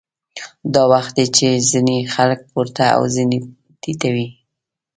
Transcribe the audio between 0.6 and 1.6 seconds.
دا وخت دی چې